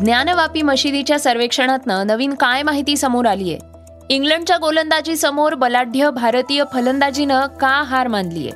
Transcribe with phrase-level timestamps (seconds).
[0.00, 3.58] ज्ञानवापी मशिदीच्या सर्वेक्षणातनं नवीन काय माहिती समोर आलीये?
[4.08, 8.50] इंग्लंडच्या गोलंदाजी समोर बलाढ्य भारतीय फलंदाजीनं का हार मानलीय?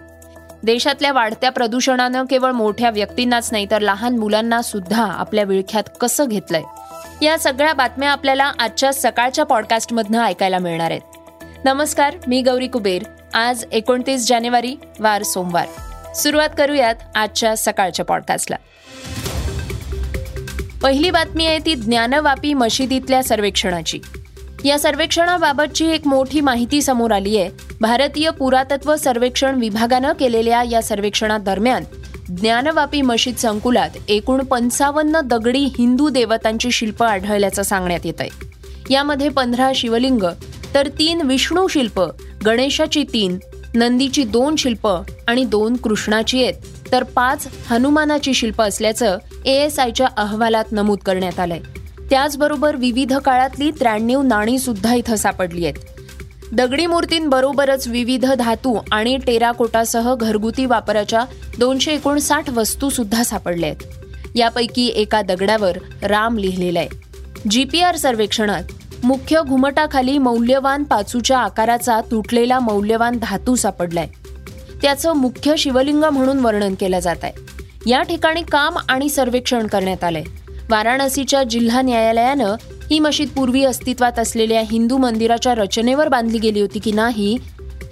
[0.63, 6.63] देशातल्या वाढत्या प्रदूषणानं केवळ मोठ्या व्यक्तींनाच नाही तर लहान मुलांना सुद्धा आपल्या विळख्यात कसं घेतलंय?
[7.23, 11.03] या सगळ्या बातम्या आपल्याला आजच्या सकाळच्या पॉडकास्टमधनं ऐकायला मिळणार आहेत.
[11.65, 13.03] नमस्कार मी गौरी कुबेर.
[13.35, 15.67] आज एकोणतीस जानेवारी वार सोमवार.
[16.15, 18.57] सुरुवात करूयात आजच्या सकाळच्या पॉडकास्टला.
[20.85, 24.01] पहिली बातमी आहे ती ज्ञानवापी मशिदीतल्या सर्वेक्षणाची.
[24.65, 27.51] या सर्वेक्षणाबाबतची एक मोठी माहिती समोर आली आहे.
[27.81, 31.85] भारतीय पुरातत्व सर्वेक्षण विभागानं केलेल्या या सर्वेक्षणादरम्यान
[32.37, 38.31] ज्ञानवापी मशीद संकुलात एकूण पंचावन्न दगडी हिंदू देवतांची शिल्प आढळल्याचं सांगण्यात येत आहे
[38.91, 40.23] यामध्ये पंधरा शिवलिंग
[40.75, 42.03] तर तीन विष्णू शिल्प
[42.47, 43.39] गणेशाची तीन
[43.75, 44.89] नंदीची दोन शिल्प
[45.27, 46.55] आणि दोन कृष्णाची आहेत.
[46.95, 51.61] तर पाच हनुमानाची शिल्प असल्याचं एएसआयच्या अहवालात नमूद करण्यात आलंय.
[52.11, 55.75] त्याचबरोबर विविध काळातली त्र्याण्णव नाणी सुद्धा इथं सापडली आहेत.
[56.53, 61.25] दगडी मूर्तींबरोबरच विविध धातू आणि टेराकोटासह घरगुती वापराच्या
[61.59, 63.83] दोनशे एकोणसाठ वस्तू सुद्धा सापडल्या आहेत.
[64.35, 66.89] यापैकी एका दगडावर राम लिहिलेलं आहे.
[67.51, 68.63] जी पी आर सर्वेक्षणात
[69.05, 74.09] मुख्य घुमटाखाली मौल्यवान पाचूच्या आकाराचा तुटलेला मौल्यवान धातू सापडलाय.
[74.85, 77.33] त्याचं मुख्य शिवलिंग म्हणून वर्णन केलं जात आहे.
[77.87, 80.23] या ठिकाणी काम आणि सर्वेक्षण करण्यात आलंय.
[80.71, 82.55] वाराणसीच्या जिल्हा न्यायालयानं
[82.91, 87.39] ही मशीद पूर्वी अस्तित्वात असलेल्या हिंदू मंदिराच्या रचनेवर बांधली गेली होती की नाही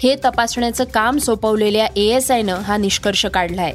[0.03, 3.73] हे तपासण्याचं काम सोपवलेल्या ए एस आयनं हा निष्कर्ष काढलाय.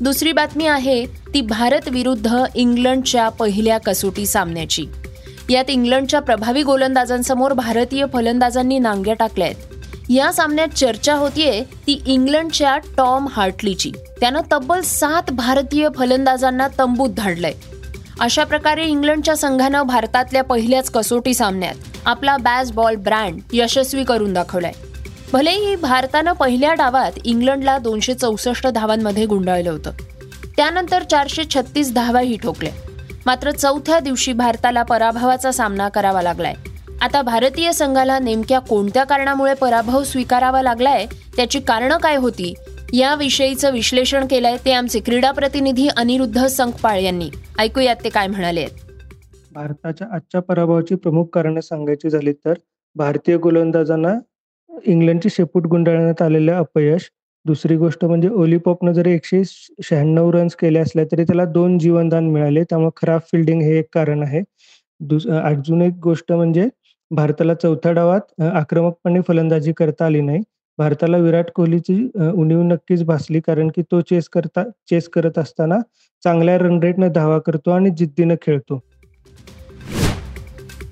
[0.00, 4.86] दुसरी बातमी आहे ती भारत विरुद्ध इंग्लंडच्या पहिल्या कसोटी सामन्याची.
[5.50, 9.75] यात इंग्लंडच्या प्रभावी गोलंदाजांसमोर भारतीय फलंदाजांनी नांग्या टाकल्या आहेत
[10.08, 13.92] या सामन्यात चर्चा होतीये ती इंग्लंडच्या टॉम हार्टलीची.
[14.20, 17.52] त्यानं तब्बल सात भारतीय फलंदाजांना तंबूत धाडलंय.
[18.20, 24.72] अशा प्रकारे इंग्लंडच्या संघानं भारतातल्या पहिल्याच कसोटी सामन्यात आपला बॅस बॉल ब्रँड यशस्वी करून दाखवलाय.
[25.32, 29.90] भलेही भारतानं पहिल्या डावात इंग्लंडला दोनशे चौसष्ट धावांमध्ये गुंडाळलं होतं.
[30.56, 32.72] त्यानंतर चारशे छत्तीस धावाही ठोकल्या.
[33.26, 36.54] मात्र चौथ्या दिवशी भारताला पराभवाचा सामना करावा लागलाय.
[37.02, 41.04] आता भारतीय संघाला नेमक्या कोणत्या कारणामुळे पराभव स्वीकारावा लागलाय
[41.36, 42.52] त्याची कारणं काय होती
[42.92, 47.28] याविषयीचं विश्लेषण केलंय ते आमचे क्रीडा प्रतिनिधी अनिरुद्ध संकपाळ यांनी.
[47.58, 48.66] ऐकूयात ते काय म्हणाले
[49.52, 52.54] भारताच्या आजच्या पराभवाची प्रमुख कारणं सांगायची झाली तर
[52.96, 54.14] भारतीय गोलंदाजांना
[54.70, 57.10] इंग्लंडची शेपूट गुंडाळण्यात आलेलं अपयश
[57.46, 62.62] दुसरी गोष्ट म्हणजे ओलिपॉपनं जरी एकशे शहाण्णव रन्स केले असले तरी त्याला दोन जीवनदान मिळाले
[62.62, 64.40] त्यामुळे खराब फिल्डिंग हे एक कारण आहे.
[65.00, 66.68] दुस अजून एक गोष्ट म्हणजे
[67.10, 70.40] भारताला चौथ्या डावात आक्रमकपणे फलंदाजी करता आली नाही.
[70.78, 71.94] भारताला विराट कोहलीची
[72.34, 75.78] उणीव नक्कीच भासली कारण की तो चेस करता चेस करत असताना
[76.22, 78.78] चांगल्या रन रेटनं धावा करतो आणि जिद्दीनं खेळतो.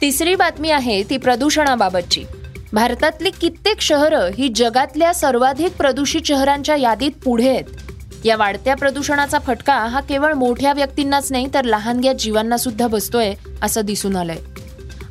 [0.00, 2.24] तिसरी बातमी आहे ती प्रदूषणाबाबतची.
[2.72, 7.64] भारतातली कित्येक शहरं ही जगातल्या सर्वाधिक प्रदूषित शहरांच्या यादीत पुढे आहेत.
[8.24, 13.32] या वाढत्या प्रदूषणाचा फटका हा केवळ मोठ्या व्यक्तींनाच नाही तर लहानग्या जीवांना सुद्धा बसतोय
[13.62, 14.38] असं दिसून आलंय.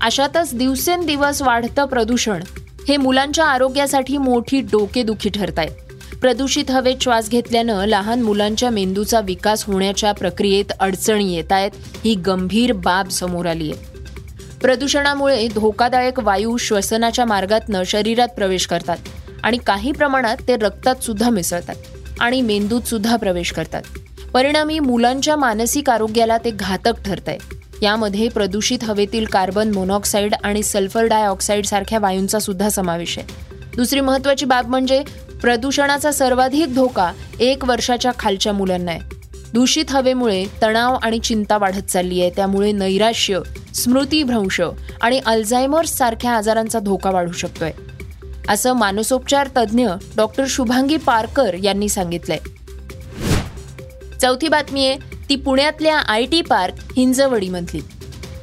[0.04, 2.44] अशातच दिवसेंदिवस वाढतं प्रदूषण.
[2.88, 9.64] हे मुलांच्या आरोग्यासाठी मोठी डोकेदुखी ठरत आहे प्रदूषित हवेत श्वास घेतल्यानं लहान मुलांच्या मेंदूचा विकास
[9.64, 11.72] होण्याच्या प्रक्रियेत अडचणी येत आहेत
[12.06, 13.94] ही गंभीर बाब समोर आली आहे
[14.62, 18.98] प्रदूषणामुळे धोकादायक वायू श्वसनाच्या मार्गातनं शरीरात प्रवेश करतात
[19.44, 21.76] आणि काही प्रमाणात ते रक्तात सुद्धा मिसळतात
[22.20, 23.82] आणि मेंदूत सुद्धा प्रवेश करतात.
[24.34, 31.06] परिणामी मुलांच्या मानसिक आरोग्याला ते घातक ठरत आहे यामध्ये प्रदूषित हवेतील कार्बन मोनॉक्साईड आणि सल्फर
[31.06, 33.28] डायऑक्साईड सारख्या वायूंचा सुद्धा समावेश आहे.
[33.76, 35.04] दुसरी महत्वाची बाब म्हणजे
[35.42, 39.00] प्रदूषणाचा सर्वाधिक धोका एक वर्षाच्या खालच्या मुलांना आहे.
[39.54, 42.30] दूषित हवेमुळे तणाव आणि चिंता वाढत चालली आहे.
[42.30, 43.40] त्यामुळे नैराश्य
[43.76, 44.62] स्मृतीभ्रंश
[45.02, 47.72] आणि अल्झायमर्स सारख्या आजारांचा धोका वाढू शकतोय.
[48.50, 52.40] असं मानसोपचार तज्ज्ञ डॉक्टर शुभांगी पारकर यांनी सांगितलंय.
[54.22, 57.82] चौथी बातमी आहे ती पुण्यातल्या आय टी पार्क हिंजवडीमधली.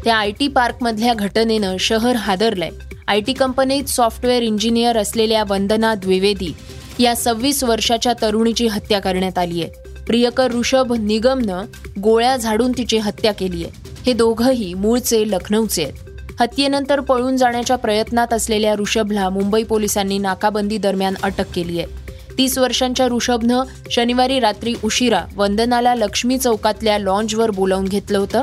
[0.05, 2.71] त्या आय टी पार्कमधल्या घटनेनं शहर हादरलंय.
[3.09, 6.55] आय टी कंपनीत सॉफ्टवेअर इंजिनियर असलेल्या वंदना द्विवेदी
[6.99, 11.65] या सव्वीस वर्षाच्या तरुणीची हत्या करण्यात आली आहे प्रियकर ऋषभ निगमनं
[12.01, 15.95] गोळ्या झाडून तिची हत्या केली आहे हे दोघंही मूळचे लखनौचे आहेत.
[16.41, 22.00] हत्येनंतर पळून जाण्याच्या प्रयत्नात असलेल्या ऋषभला मुंबई पोलिसांनी नाकाबंदी दरम्यान अटक केली आहे
[22.39, 28.43] तीस वर्षांच्या ऋषभनं शनिवारी रात्री उशिरा वंदनाला लक्ष्मी चौकातल्या लॉन्जवर बोलावून घेतलं होतं.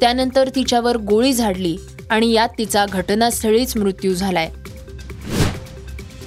[0.00, 1.76] त्यानंतर तिच्यावर गोळी झाडली
[2.10, 4.50] आणि यात तिचा घटनास्थळीच मृत्यू झालाय.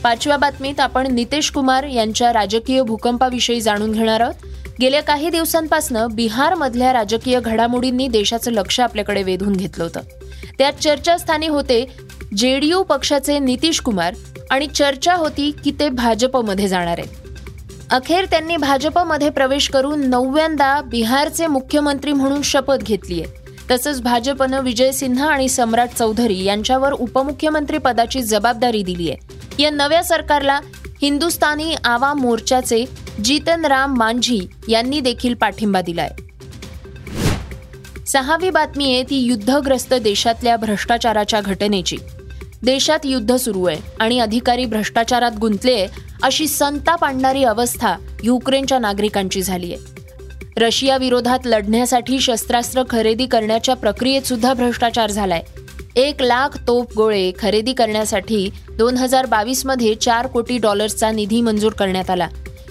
[0.03, 4.33] पाचव्या बातमीत आपण नितेश कुमार यांच्या राजकीय भूकंपाविषयी जाणून घेणार आहोत.
[4.81, 9.99] गेल्या काही दिवसांपासून बिहारमधल्या राजकीय घडामोडींनी देशाचं लक्ष आपल्याकडे वेधून घेतलं होतं.
[10.57, 11.85] त्यात चर्चास्थानी होते
[12.37, 14.13] जेडीयू पक्षाचे नितीश कुमार
[14.49, 17.29] आणि चर्चा होती की ते भाजपमध्ये जाणार आहेत.
[17.89, 23.45] अखेर त्यांनी भाजपमध्ये प्रवेश करून नवव्यांदा बिहारचे मुख्यमंत्री म्हणून शपथ घेतली आहे.
[23.71, 29.35] तसंच भाजपनं विजय सिन्हा आणि सम्राट चौधरी यांच्यावर उपमुख्यमंत्री पदाची जबाबदारी दिली आहे.
[29.63, 30.59] या नव्या सरकारला
[31.01, 32.85] हिंदुस्थानी आवा मोर्चाचे
[33.23, 36.09] जितन राम मांझी यांनी देखील पाठिंबा दिलाय.
[38.15, 41.97] सहावी बातमी आहे ती युद्धग्रस्त देशातल्या भ्रष्टाचाराच्या घटनेची.
[42.63, 45.87] देशात युद्ध सुरू आहे आणि अधिकारी भ्रष्टाचारात गुंतले
[46.23, 50.03] अशी संताप आणणारी अवस्था युक्रेनच्या नागरिकांची झाली आहे.
[50.57, 55.41] रशिया विरोधात लढण्यासाठी शस्त्रास्त्र खरेदी करण्याच्या प्रक्रियेत सुद्धा भ्रष्टाचार झालाय.
[55.95, 62.09] एक लाख तोफ गोळे खरेदी करण्यासाठी दोन हजार बावीसमध्ये चार कोटी डॉलर्सचा निधी मंजूर करण्यात
[62.09, 62.27] आला.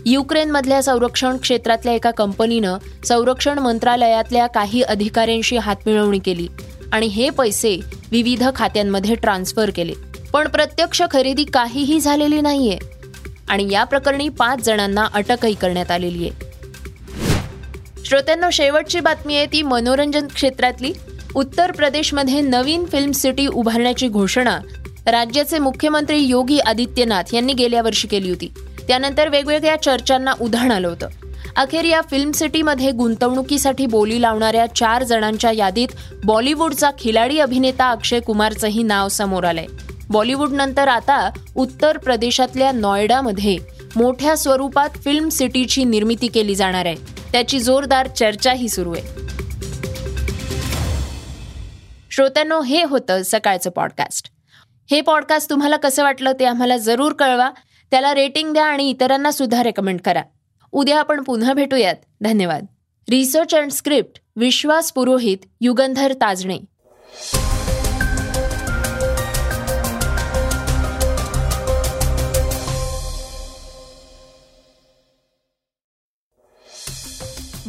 [0.07, 6.49] युक्रेनमधल्या संरक्षण क्षेत्रातल्या एका कंपनीनं संरक्षण मंत्रालयातल्या काही अधिकाऱ्यांशी हातमिळवणी केली
[6.93, 7.81] आणि हे पैसे
[8.11, 9.93] विविध खात्यांमध्ये ट्रान्सफर केले.
[10.33, 12.79] पण प्रत्यक्ष खरेदी काहीही झालेली नाहीये
[13.49, 16.31] आणि या प्रकरणी पाच जणांना अटकही करण्यात आलेली आहे.
[18.05, 20.93] श्रोत्यांना शेवटची बातमी आहे ती मनोरंजन क्षेत्रातली.
[21.35, 24.59] उत्तर प्रदेशमध्ये नवीन फिल्म सिटी उभारण्याची घोषणा
[25.07, 28.53] राज्याचे मुख्यमंत्री योगी आदित्यनाथ यांनी गेल्या वर्षी केली होती.
[28.89, 31.09] त्यानंतर वेगवेगळ्या चर्चांना उधाण आलं होतं.
[31.57, 35.89] अखेर या फिल्म सिटीमध्ये गुंतवणुकीसाठी बोली लावणाऱ्या चार जणांच्या यादीत
[36.25, 39.67] बॉलिवूडचा खिलाडी अभिनेता अक्षय कुमारचंही नाव समोर आलंय.
[40.11, 43.59] बॉलिवूडनंतर आता उत्तर प्रदेशातल्या नॉयडामध्ये
[43.97, 46.97] मोठ्या स्वरूपात फिल्म सिटीची निर्मिती केली जाणार आहे.
[47.33, 49.03] त्याची जोरदार चर्चाही सुरू आहे.
[52.11, 54.34] श्रोत्यांनो हे होतं सकाळचं पॉडकास्ट.
[54.91, 57.51] हे पॉडकास्ट तुम्हाला कसं वाटलं ते आम्हाला जरूर कळवा.
[57.91, 60.23] त्याला रेटिंग द्या आणि इतरांना सुद्धा रेकमेंड करा.
[60.73, 61.95] उद्या आपण पुन्हा भेटूयात.
[62.21, 62.67] धन्यवाद.
[63.11, 66.59] Research and script Vishwas Purohit Yugandhar Tajane.